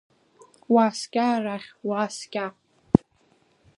[0.73, 2.45] Уааскьа арахь, уааскьа!